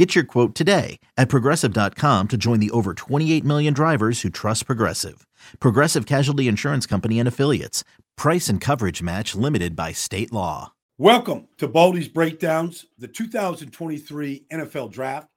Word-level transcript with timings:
Get 0.00 0.14
your 0.14 0.24
quote 0.24 0.54
today 0.54 0.98
at 1.18 1.28
progressive.com 1.28 2.28
to 2.28 2.38
join 2.38 2.58
the 2.58 2.70
over 2.70 2.94
28 2.94 3.44
million 3.44 3.74
drivers 3.74 4.22
who 4.22 4.30
trust 4.30 4.64
Progressive. 4.64 5.26
Progressive 5.60 6.06
Casualty 6.06 6.48
Insurance 6.48 6.86
Company 6.86 7.18
and 7.18 7.28
Affiliates. 7.28 7.84
Price 8.16 8.48
and 8.48 8.62
coverage 8.62 9.02
match 9.02 9.34
limited 9.34 9.76
by 9.76 9.92
state 9.92 10.32
law. 10.32 10.72
Welcome 10.96 11.48
to 11.58 11.68
Baldy's 11.68 12.08
Breakdowns, 12.08 12.86
the 12.96 13.08
2023 13.08 14.46
NFL 14.50 14.90
Draft. 14.90 15.28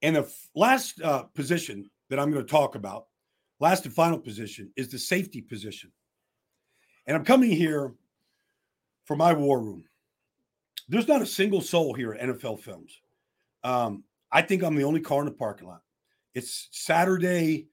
And 0.00 0.14
the 0.14 0.20
f- 0.20 0.48
last 0.54 1.02
uh, 1.02 1.24
position 1.34 1.90
that 2.08 2.20
I'm 2.20 2.30
going 2.30 2.46
to 2.46 2.48
talk 2.48 2.76
about, 2.76 3.06
last 3.58 3.84
and 3.84 3.92
final 3.92 4.20
position, 4.20 4.70
is 4.76 4.86
the 4.90 4.98
safety 5.00 5.40
position. 5.40 5.90
And 7.08 7.16
I'm 7.16 7.24
coming 7.24 7.50
here 7.50 7.94
for 9.06 9.16
my 9.16 9.32
war 9.32 9.60
room. 9.60 9.86
There's 10.88 11.08
not 11.08 11.20
a 11.20 11.26
single 11.26 11.62
soul 11.62 11.94
here 11.94 12.12
at 12.12 12.20
NFL 12.20 12.60
Films. 12.60 13.00
Um, 13.64 14.04
I 14.30 14.42
think 14.42 14.62
I'm 14.62 14.74
the 14.74 14.84
only 14.84 15.00
car 15.00 15.20
in 15.20 15.26
the 15.26 15.32
parking 15.32 15.68
lot. 15.68 15.82
It's 16.34 16.68
Saturday, 16.72 17.68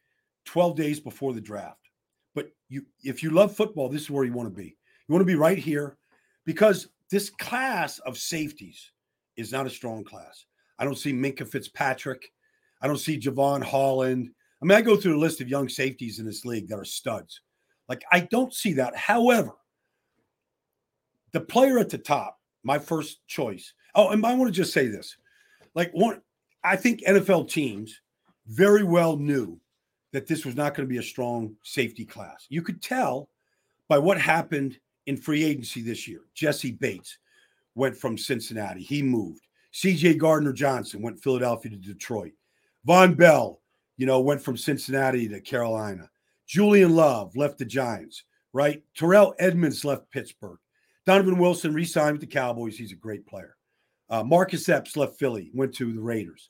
12 0.45 0.75
days 0.75 0.99
before 0.99 1.34
the 1.34 1.41
draft. 1.41 1.80
But 2.34 2.49
you, 2.70 2.85
if 3.03 3.21
you 3.21 3.31
love 3.31 3.55
football, 3.55 3.89
this 3.89 4.03
is 4.03 4.09
where 4.09 4.23
you 4.23 4.34
want 4.34 4.49
to 4.49 4.55
be. 4.55 4.77
You 5.08 5.13
want 5.13 5.21
to 5.21 5.25
be 5.25 5.35
right 5.35 5.58
here 5.58 5.98
because 6.45 6.88
this 7.11 7.30
class 7.30 8.00
of 8.00 8.17
safeties 8.17 8.91
is 9.38 9.52
not 9.52 9.67
a 9.67 9.69
strong 9.69 10.03
class. 10.03 10.45
I 10.80 10.86
don't 10.86 10.97
see 10.97 11.13
Minkah 11.13 11.47
Fitzpatrick. 11.47 12.31
I 12.81 12.88
don't 12.88 12.97
see 12.97 13.19
Jevon 13.19 13.63
Holland. 13.63 14.30
I 14.61 14.66
mean, 14.66 14.78
I 14.78 14.81
go 14.81 14.95
through 14.95 15.13
the 15.13 15.19
list 15.19 15.41
of 15.41 15.50
young 15.50 15.69
safeties 15.69 16.19
in 16.19 16.25
this 16.25 16.45
league 16.45 16.67
that 16.69 16.80
are 16.80 16.86
studs. 16.86 17.41
Like, 17.88 18.03
I 18.11 18.22
don't 18.22 18.53
see 18.53 18.73
that. 18.73 18.95
However, 18.95 19.52
the 21.31 21.41
player 21.41 21.78
at 21.78 21.89
the 21.89 21.97
top, 21.97 22.39
my 22.63 22.80
first 22.80 23.25
choice. 23.28 23.73
Oh, 23.94 24.09
and 24.09 24.25
I 24.25 24.33
want 24.33 24.47
to 24.47 24.58
just 24.58 24.73
say 24.73 24.88
this 24.88 25.16
like 25.76 25.92
one, 25.92 26.22
I 26.64 26.76
think 26.76 27.02
NFL 27.02 27.50
teams 27.50 28.02
very 28.48 28.84
well 28.84 29.18
knew 29.18 29.59
that 30.14 30.28
this 30.28 30.45
was 30.45 30.56
not 30.56 30.73
going 30.73 30.88
to 30.88 30.92
be 30.92 31.00
a 31.00 31.04
strong 31.04 31.56
safety 31.64 32.06
class. 32.06 32.45
You 32.50 32.62
could 32.62 32.81
tell 32.81 33.30
by 33.88 33.98
what 33.98 34.20
happened 34.20 34.80
in 35.06 35.18
free 35.18 35.44
agency 35.44 35.81
this 35.81 36.08
year. 36.08 36.22
Jessie 36.34 36.72
Bates 36.72 37.18
went 37.76 37.96
from 37.96 38.18
Cincinnati, 38.18 38.81
he 38.81 39.03
moved. 39.03 39.42
CJ 39.73 40.18
Gardner 40.18 40.53
Johnson 40.53 41.02
went 41.02 41.22
Philadelphia 41.22 41.72
to 41.72 41.78
Detroit. 41.78 42.31
Von 42.86 43.14
Bell, 43.14 43.59
you 43.98 44.06
know, 44.06 44.22
went 44.22 44.42
from 44.42 44.56
Cincinnati 44.56 45.28
to 45.28 45.42
Carolina. 45.42 46.09
Julian 46.48 46.96
Love 46.96 47.36
left 47.36 47.58
the 47.58 47.66
Giants, 47.66 48.23
right? 48.53 48.81
Terrell 48.96 49.36
Edmunds 49.38 49.84
left 49.84 50.09
Pittsburgh. 50.12 50.59
Donovan 51.06 51.38
Wilson 51.38 51.73
re 51.73 51.84
signed 51.84 52.14
with 52.14 52.22
the 52.22 52.28
Cowboys. 52.28 52.78
He's 52.78 52.94
a 52.94 52.96
great 52.96 53.28
player. 53.28 53.58
Uh, 54.09 54.23
Marcus 54.23 54.70
Epps 54.70 54.95
left 54.95 55.17
Philly, 55.17 55.52
went 55.53 55.73
to 55.75 55.94
the 55.94 56.02
Raiders. 56.02 56.50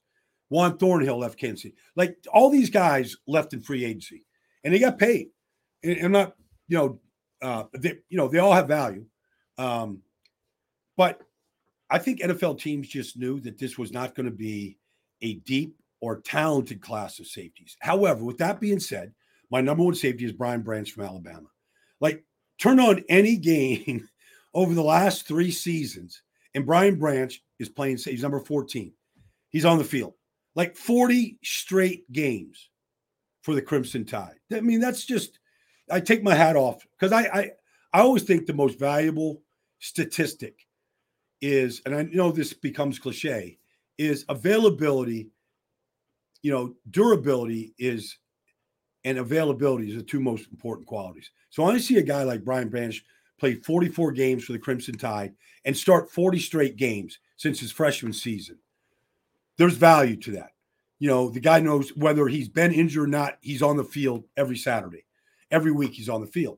Juan 0.49 0.77
Thornhill 0.77 1.17
left 1.17 1.39
Kansas 1.39 1.63
City. 1.63 1.75
Like 1.95 2.17
all 2.31 2.49
these 2.49 2.69
guys 2.69 3.15
left 3.27 3.53
in 3.53 3.61
free 3.61 3.85
agency, 3.85 4.25
and 4.63 4.73
they 4.73 4.79
got 4.79 4.99
paid. 4.99 5.29
And 5.83 5.97
I'm 5.99 6.11
not, 6.11 6.35
you 6.67 6.77
know, 6.77 6.99
uh, 7.41 7.63
they, 7.73 7.97
you 8.09 8.17
know, 8.17 8.27
they 8.27 8.39
all 8.39 8.53
have 8.53 8.67
value. 8.67 9.05
Um, 9.57 10.01
but 10.97 11.21
I 11.89 11.97
think 11.97 12.21
NFL 12.21 12.59
teams 12.59 12.87
just 12.87 13.17
knew 13.17 13.39
that 13.41 13.57
this 13.57 13.77
was 13.77 13.91
not 13.91 14.15
going 14.15 14.25
to 14.25 14.35
be 14.35 14.77
a 15.21 15.35
deep 15.35 15.75
or 16.01 16.21
talented 16.21 16.81
class 16.81 17.19
of 17.19 17.27
safeties. 17.27 17.77
However, 17.79 18.23
with 18.23 18.37
that 18.37 18.59
being 18.59 18.79
said, 18.79 19.13
my 19.51 19.61
number 19.61 19.83
one 19.83 19.95
safety 19.95 20.25
is 20.25 20.31
Brian 20.31 20.61
Branch 20.61 20.91
from 20.91 21.05
Alabama. 21.05 21.47
Like, 21.99 22.23
turn 22.59 22.79
on 22.79 23.03
any 23.09 23.37
game 23.37 24.07
over 24.53 24.73
the 24.73 24.83
last 24.83 25.27
three 25.27 25.51
seasons, 25.51 26.21
and 26.55 26.65
Brian 26.65 26.95
Branch 26.95 27.39
is 27.59 27.69
playing. 27.69 27.97
He's 27.97 28.23
number 28.23 28.39
14. 28.39 28.91
He's 29.49 29.65
on 29.65 29.77
the 29.77 29.83
field 29.83 30.15
like 30.55 30.75
40 30.75 31.37
straight 31.43 32.11
games 32.11 32.69
for 33.43 33.53
the 33.53 33.61
Crimson 33.61 34.05
Tide. 34.05 34.39
I 34.51 34.61
mean, 34.61 34.79
that's 34.79 35.05
just 35.05 35.39
I 35.91 35.99
take 35.99 36.23
my 36.23 36.33
hat 36.33 36.55
off 36.55 36.85
because 36.97 37.11
I, 37.11 37.23
I 37.23 37.51
I 37.93 38.01
always 38.01 38.23
think 38.23 38.45
the 38.45 38.53
most 38.53 38.79
valuable 38.79 39.41
statistic 39.79 40.65
is, 41.41 41.81
and 41.85 41.95
I 41.95 42.03
know 42.03 42.31
this 42.31 42.53
becomes 42.53 42.97
cliche, 42.97 43.59
is 43.97 44.25
availability. 44.29 45.29
You 46.41 46.51
know, 46.51 46.75
durability 46.89 47.73
is 47.77 48.17
and 49.03 49.19
availability 49.19 49.89
is 49.89 49.97
the 49.97 50.03
two 50.03 50.19
most 50.19 50.49
important 50.51 50.87
qualities. 50.87 51.29
So 51.49 51.65
I 51.65 51.77
see 51.77 51.97
a 51.97 52.03
guy 52.03 52.23
like 52.23 52.43
Brian 52.43 52.69
Branch 52.69 53.03
play 53.45 53.55
44 53.55 54.11
games 54.13 54.43
for 54.43 54.53
the 54.53 54.59
Crimson 54.59 54.97
Tide 54.97 55.33
and 55.65 55.77
start 55.77 56.09
40 56.09 56.39
straight 56.39 56.77
games 56.77 57.19
since 57.37 57.59
his 57.59 57.71
freshman 57.71 58.11
season. 58.11 58.57
There's 59.57 59.75
value 59.75 60.15
to 60.17 60.31
that. 60.31 60.51
You 60.97 61.09
know, 61.09 61.29
the 61.29 61.39
guy 61.39 61.59
knows 61.59 61.89
whether 61.89 62.27
he's 62.27 62.49
been 62.49 62.73
injured 62.73 63.03
or 63.03 63.07
not, 63.07 63.37
he's 63.41 63.61
on 63.61 63.77
the 63.77 63.83
field 63.83 64.23
every 64.35 64.57
Saturday. 64.57 65.05
Every 65.51 65.71
week 65.71 65.93
he's 65.93 66.09
on 66.09 66.21
the 66.21 66.27
field. 66.27 66.57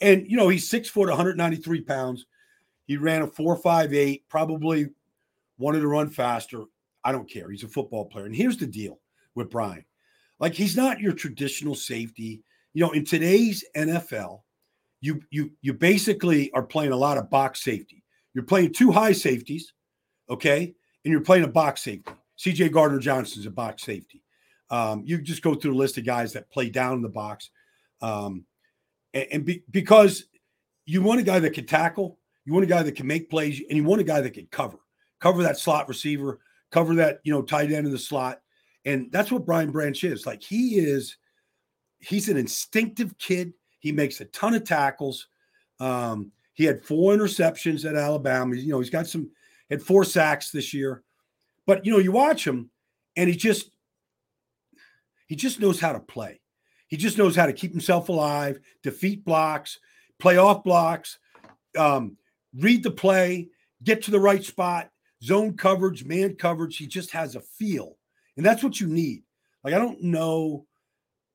And, 0.00 0.30
you 0.30 0.36
know, 0.36 0.48
he's 0.48 0.68
six 0.68 0.88
foot, 0.88 1.08
193 1.08 1.80
pounds. 1.80 2.26
He 2.86 2.96
ran 2.96 3.22
a 3.22 3.26
4.58, 3.26 4.22
probably 4.28 4.90
wanted 5.58 5.80
to 5.80 5.88
run 5.88 6.08
faster. 6.08 6.64
I 7.02 7.10
don't 7.10 7.28
care. 7.28 7.50
He's 7.50 7.64
a 7.64 7.68
football 7.68 8.04
player. 8.04 8.26
And 8.26 8.36
here's 8.36 8.58
the 8.58 8.66
deal 8.66 9.00
with 9.34 9.50
Brian 9.50 9.84
like, 10.38 10.54
he's 10.54 10.76
not 10.76 11.00
your 11.00 11.14
traditional 11.14 11.74
safety. 11.74 12.42
You 12.74 12.84
know, 12.84 12.92
in 12.92 13.04
today's 13.04 13.64
NFL, 13.76 14.42
you 15.00 15.22
you 15.30 15.50
you 15.62 15.74
basically 15.74 16.52
are 16.52 16.62
playing 16.62 16.92
a 16.92 16.96
lot 16.96 17.18
of 17.18 17.30
box 17.30 17.62
safety. 17.62 18.04
You're 18.34 18.44
playing 18.44 18.72
two 18.72 18.92
high 18.92 19.12
safeties, 19.12 19.72
okay, 20.28 20.74
and 21.04 21.12
you're 21.12 21.20
playing 21.20 21.44
a 21.44 21.48
box 21.48 21.82
safety. 21.82 22.12
CJ 22.38 22.72
Gardner 22.72 22.98
Johnson's 22.98 23.46
a 23.46 23.50
box 23.50 23.82
safety. 23.82 24.22
Um, 24.70 25.02
you 25.04 25.20
just 25.20 25.42
go 25.42 25.54
through 25.54 25.74
a 25.74 25.76
list 25.76 25.98
of 25.98 26.04
guys 26.04 26.32
that 26.34 26.50
play 26.50 26.68
down 26.68 26.94
in 26.94 27.02
the 27.02 27.08
box, 27.08 27.50
um, 28.02 28.44
and, 29.14 29.26
and 29.32 29.44
be, 29.44 29.62
because 29.70 30.24
you 30.84 31.02
want 31.02 31.20
a 31.20 31.24
guy 31.24 31.38
that 31.38 31.54
can 31.54 31.66
tackle, 31.66 32.18
you 32.44 32.52
want 32.52 32.64
a 32.64 32.68
guy 32.68 32.82
that 32.82 32.96
can 32.96 33.06
make 33.06 33.30
plays, 33.30 33.60
and 33.68 33.76
you 33.76 33.84
want 33.84 34.00
a 34.00 34.04
guy 34.04 34.20
that 34.20 34.34
can 34.34 34.46
cover, 34.50 34.78
cover 35.20 35.42
that 35.42 35.58
slot 35.58 35.88
receiver, 35.88 36.40
cover 36.70 36.94
that 36.96 37.20
you 37.24 37.32
know 37.32 37.42
tight 37.42 37.72
end 37.72 37.86
in 37.86 37.92
the 37.92 37.98
slot, 37.98 38.40
and 38.84 39.10
that's 39.10 39.30
what 39.30 39.46
Brian 39.46 39.70
Branch 39.70 40.02
is. 40.04 40.26
Like 40.26 40.42
he 40.42 40.78
is, 40.78 41.16
he's 41.98 42.28
an 42.28 42.36
instinctive 42.36 43.16
kid. 43.18 43.52
He 43.78 43.92
makes 43.92 44.20
a 44.20 44.24
ton 44.26 44.54
of 44.54 44.64
tackles. 44.64 45.28
Um, 45.80 46.32
he 46.54 46.64
had 46.64 46.82
four 46.82 47.14
interceptions 47.14 47.88
at 47.88 47.94
Alabama. 47.96 48.56
You 48.56 48.72
know, 48.72 48.80
he's 48.80 48.90
got 48.90 49.06
some 49.06 49.30
had 49.70 49.82
four 49.82 50.04
sacks 50.04 50.50
this 50.50 50.72
year. 50.74 51.02
But 51.66 51.84
you 51.84 51.92
know, 51.92 51.98
you 51.98 52.12
watch 52.12 52.46
him 52.46 52.70
and 53.16 53.28
he 53.28 53.36
just 53.36 53.70
he 55.26 55.36
just 55.36 55.60
knows 55.60 55.78
how 55.78 55.92
to 55.92 56.00
play. 56.00 56.40
He 56.88 56.96
just 56.96 57.18
knows 57.18 57.36
how 57.36 57.46
to 57.46 57.52
keep 57.52 57.70
himself 57.70 58.08
alive, 58.08 58.58
defeat 58.82 59.24
blocks, 59.24 59.78
play 60.18 60.38
off 60.38 60.64
blocks, 60.64 61.18
um, 61.76 62.16
read 62.54 62.82
the 62.82 62.90
play, 62.90 63.48
get 63.84 64.02
to 64.04 64.10
the 64.10 64.20
right 64.20 64.42
spot, 64.42 64.90
zone 65.22 65.56
coverage, 65.56 66.04
man 66.04 66.34
coverage. 66.34 66.78
He 66.78 66.86
just 66.86 67.10
has 67.10 67.36
a 67.36 67.40
feel. 67.40 67.98
And 68.36 68.46
that's 68.46 68.62
what 68.62 68.80
you 68.80 68.86
need. 68.86 69.24
Like, 69.62 69.74
I 69.74 69.78
don't 69.78 70.02
know 70.02 70.66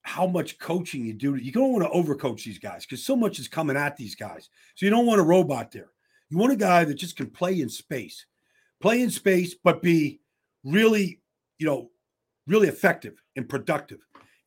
how 0.04 0.28
much 0.28 0.60
coaching 0.60 1.06
you 1.06 1.14
do. 1.14 1.36
You 1.36 1.52
don't 1.52 1.72
want 1.72 1.84
to 1.84 1.90
overcoach 1.90 2.44
these 2.44 2.60
guys 2.60 2.86
because 2.86 3.04
so 3.04 3.16
much 3.16 3.40
is 3.40 3.48
coming 3.48 3.78
at 3.78 3.98
these 3.98 4.16
guys. 4.16 4.50
So 4.76 4.86
you 4.86 4.90
don't 4.90 5.06
want 5.06 5.22
a 5.22 5.24
robot 5.24 5.72
there. 5.72 5.90
You 6.30 6.38
want 6.38 6.54
a 6.54 6.58
guy 6.58 6.84
that 6.84 6.96
just 6.96 7.16
can 7.16 7.28
play 7.28 7.62
in 7.62 7.70
space, 7.70 8.26
play 8.82 9.02
in 9.02 9.10
space, 9.10 9.56
but 9.56 9.82
be 9.82 10.20
really, 10.64 11.22
you 11.58 11.66
know, 11.66 11.90
really 12.48 12.68
effective 12.68 13.16
and 13.36 13.48
productive. 13.48 14.00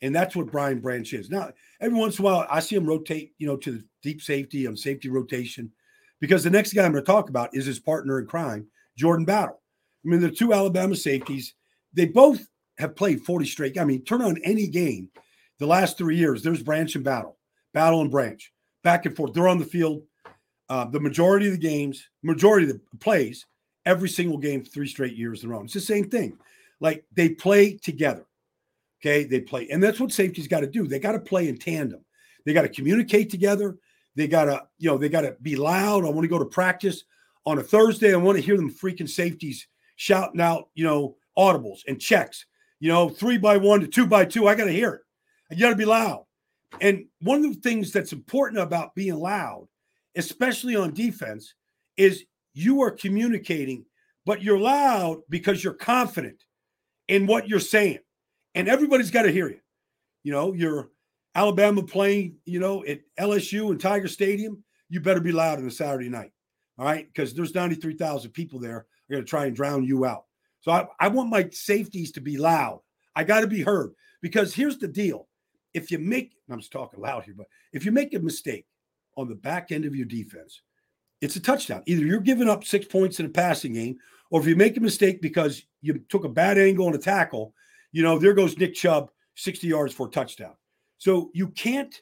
And 0.02 0.14
that's 0.14 0.36
what 0.36 0.52
Brian 0.52 0.80
Branch 0.80 1.10
is. 1.14 1.30
Now, 1.30 1.52
every 1.80 1.98
once 1.98 2.18
in 2.18 2.24
a 2.24 2.26
while, 2.26 2.46
I 2.50 2.60
see 2.60 2.76
him 2.76 2.86
rotate, 2.86 3.32
you 3.38 3.46
know, 3.46 3.56
to 3.56 3.72
the 3.72 3.84
deep 4.02 4.20
safety 4.20 4.66
on 4.66 4.76
safety 4.76 5.08
rotation, 5.08 5.72
because 6.20 6.44
the 6.44 6.50
next 6.50 6.74
guy 6.74 6.84
I'm 6.84 6.92
going 6.92 7.02
to 7.02 7.10
talk 7.10 7.30
about 7.30 7.54
is 7.54 7.64
his 7.64 7.80
partner 7.80 8.18
in 8.18 8.26
crime, 8.26 8.66
Jordan 8.96 9.24
Battle. 9.24 9.60
I 10.04 10.08
mean, 10.08 10.20
the 10.20 10.30
two 10.30 10.52
Alabama 10.52 10.94
safeties, 10.96 11.54
they 11.94 12.04
both 12.04 12.46
have 12.78 12.94
played 12.94 13.22
40 13.22 13.46
straight. 13.46 13.78
I 13.78 13.84
mean, 13.84 14.04
turn 14.04 14.20
on 14.20 14.38
any 14.44 14.66
game 14.66 15.08
the 15.58 15.66
last 15.66 15.98
three 15.98 16.16
years, 16.16 16.42
there's 16.42 16.62
Branch 16.62 16.94
and 16.94 17.04
Battle, 17.04 17.38
Battle 17.72 18.00
and 18.00 18.10
Branch, 18.10 18.52
back 18.82 19.06
and 19.06 19.16
forth. 19.16 19.32
They're 19.32 19.48
on 19.48 19.58
the 19.58 19.64
field 19.64 20.02
uh, 20.68 20.84
the 20.84 21.00
majority 21.00 21.46
of 21.46 21.52
the 21.52 21.58
games, 21.58 22.08
majority 22.22 22.68
of 22.68 22.72
the 22.72 22.98
plays, 22.98 23.46
every 23.84 24.08
single 24.08 24.38
game 24.38 24.64
three 24.64 24.88
straight 24.88 25.14
years 25.14 25.44
in 25.44 25.50
a 25.50 25.52
row. 25.52 25.62
It's 25.62 25.74
the 25.74 25.80
same 25.80 26.10
thing. 26.10 26.36
Like 26.80 27.04
they 27.12 27.30
play 27.30 27.76
together. 27.76 28.26
Okay. 29.00 29.24
They 29.24 29.40
play. 29.40 29.68
And 29.70 29.82
that's 29.82 30.00
what 30.00 30.12
safety's 30.12 30.48
got 30.48 30.60
to 30.60 30.66
do. 30.66 30.86
They 30.86 30.98
got 30.98 31.12
to 31.12 31.20
play 31.20 31.48
in 31.48 31.58
tandem. 31.58 32.04
They 32.44 32.52
got 32.52 32.62
to 32.62 32.68
communicate 32.68 33.30
together. 33.30 33.76
They 34.16 34.26
gotta, 34.26 34.66
you 34.78 34.88
know, 34.88 34.96
they 34.96 35.10
gotta 35.10 35.36
be 35.42 35.56
loud. 35.56 36.06
I 36.06 36.08
want 36.08 36.22
to 36.22 36.28
go 36.28 36.38
to 36.38 36.46
practice 36.46 37.04
on 37.44 37.58
a 37.58 37.62
Thursday. 37.62 38.14
I 38.14 38.16
want 38.16 38.38
to 38.38 38.42
hear 38.42 38.56
them 38.56 38.72
freaking 38.72 39.08
safeties 39.08 39.68
shouting 39.96 40.40
out, 40.40 40.70
you 40.74 40.84
know, 40.84 41.16
audibles 41.36 41.80
and 41.86 42.00
checks. 42.00 42.46
You 42.80 42.88
know, 42.88 43.10
three 43.10 43.36
by 43.36 43.58
one 43.58 43.80
to 43.80 43.86
two 43.86 44.06
by 44.06 44.24
two. 44.24 44.48
I 44.48 44.54
gotta 44.54 44.72
hear 44.72 44.94
it. 44.94 45.00
I 45.50 45.54
gotta 45.54 45.76
be 45.76 45.84
loud. 45.84 46.24
And 46.80 47.06
one 47.20 47.44
of 47.44 47.54
the 47.54 47.60
things 47.60 47.92
that's 47.92 48.12
important 48.12 48.60
about 48.60 48.94
being 48.94 49.14
loud, 49.14 49.68
especially 50.16 50.76
on 50.76 50.92
defense, 50.92 51.54
is 51.96 52.24
you 52.54 52.82
are 52.82 52.90
communicating, 52.90 53.84
but 54.24 54.42
you're 54.42 54.58
loud 54.58 55.20
because 55.28 55.62
you're 55.62 55.74
confident 55.74 56.44
in 57.08 57.26
what 57.26 57.48
you're 57.48 57.60
saying. 57.60 58.00
And 58.54 58.68
everybody's 58.68 59.10
got 59.10 59.22
to 59.22 59.32
hear 59.32 59.48
you. 59.48 59.60
You 60.24 60.32
know, 60.32 60.52
you're 60.52 60.88
Alabama 61.34 61.82
playing, 61.82 62.36
you 62.46 62.58
know, 62.58 62.84
at 62.84 63.00
LSU 63.20 63.70
and 63.70 63.80
Tiger 63.80 64.08
Stadium, 64.08 64.64
you 64.88 65.00
better 65.00 65.20
be 65.20 65.32
loud 65.32 65.58
on 65.58 65.66
a 65.66 65.70
Saturday 65.70 66.08
night. 66.08 66.32
All 66.78 66.86
right. 66.86 67.06
Because 67.06 67.34
there's 67.34 67.54
93,000 67.54 68.30
people 68.30 68.58
there. 68.58 68.76
are 68.76 68.86
going 69.10 69.22
to 69.22 69.28
try 69.28 69.46
and 69.46 69.54
drown 69.54 69.84
you 69.84 70.04
out. 70.04 70.24
So 70.62 70.72
I, 70.72 70.86
I 70.98 71.08
want 71.08 71.30
my 71.30 71.48
safeties 71.52 72.12
to 72.12 72.20
be 72.20 72.38
loud. 72.38 72.80
I 73.14 73.24
got 73.24 73.40
to 73.40 73.46
be 73.46 73.62
heard 73.62 73.92
because 74.22 74.54
here's 74.54 74.78
the 74.78 74.88
deal. 74.88 75.28
If 75.76 75.90
you 75.90 75.98
make, 75.98 76.32
I'm 76.50 76.58
just 76.58 76.72
talking 76.72 77.00
loud 77.00 77.24
here, 77.24 77.34
but 77.36 77.46
if 77.74 77.84
you 77.84 77.92
make 77.92 78.14
a 78.14 78.18
mistake 78.18 78.64
on 79.16 79.28
the 79.28 79.34
back 79.34 79.72
end 79.72 79.84
of 79.84 79.94
your 79.94 80.06
defense, 80.06 80.62
it's 81.20 81.36
a 81.36 81.40
touchdown. 81.40 81.82
Either 81.84 82.04
you're 82.04 82.20
giving 82.20 82.48
up 82.48 82.64
six 82.64 82.86
points 82.86 83.20
in 83.20 83.26
a 83.26 83.28
passing 83.28 83.74
game, 83.74 83.98
or 84.30 84.40
if 84.40 84.46
you 84.46 84.56
make 84.56 84.78
a 84.78 84.80
mistake 84.80 85.20
because 85.20 85.62
you 85.82 86.00
took 86.08 86.24
a 86.24 86.30
bad 86.30 86.56
angle 86.56 86.86
on 86.86 86.94
a 86.94 86.98
tackle, 86.98 87.52
you 87.92 88.02
know, 88.02 88.18
there 88.18 88.32
goes 88.32 88.56
Nick 88.56 88.74
Chubb 88.74 89.10
60 89.34 89.66
yards 89.66 89.92
for 89.92 90.06
a 90.06 90.10
touchdown. 90.10 90.54
So 90.96 91.30
you 91.34 91.48
can't 91.48 91.94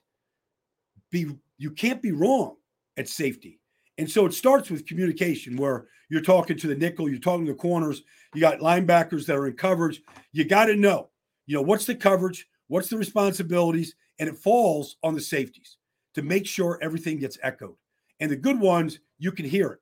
be 1.11 1.27
you 1.59 1.73
can't 1.73 2.01
be 2.01 2.13
wrong 2.13 2.57
at 2.97 3.09
safety. 3.09 3.61
And 3.99 4.09
so 4.09 4.27
it 4.27 4.35
starts 4.35 4.71
with 4.71 4.87
communication 4.87 5.57
where 5.57 5.87
you're 6.09 6.23
talking 6.23 6.57
to 6.59 6.69
the 6.69 6.77
nickel, 6.77 7.09
you're 7.09 7.19
talking 7.19 7.47
to 7.47 7.53
the 7.53 7.59
corners, 7.59 8.03
you 8.35 8.41
got 8.41 8.61
linebackers 8.61 9.27
that 9.27 9.37
are 9.37 9.47
in 9.47 9.55
coverage. 9.55 10.03
You 10.33 10.45
got 10.45 10.67
to 10.67 10.77
know, 10.77 11.11
you 11.47 11.57
know, 11.57 11.63
what's 11.63 11.87
the 11.87 11.95
coverage, 11.95 12.49
what's 12.69 12.89
the 12.89 12.97
responsibilities, 12.99 13.95
and 14.19 14.29
it 14.29 14.37
falls 14.37 14.97
on 15.03 15.15
the 15.15 15.21
safeties 15.21 15.77
to 16.15 16.23
make 16.23 16.47
sure 16.47 16.79
everything 16.81 17.19
gets 17.19 17.39
echoed. 17.43 17.77
And 18.21 18.31
the 18.31 18.37
good 18.37 18.61
ones, 18.61 19.01
you 19.19 19.33
can 19.33 19.45
hear 19.45 19.69
it. 19.71 19.81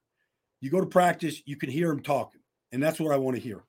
You 0.61 0.71
go 0.71 0.81
to 0.81 0.87
practice, 0.87 1.43
you 1.45 1.57
can 1.57 1.71
hear 1.71 1.89
them 1.89 2.03
talking. 2.03 2.41
And 2.73 2.83
that's 2.83 2.99
what 2.99 3.13
I 3.13 3.17
want 3.17 3.37
to 3.37 3.43
hear. 3.43 3.63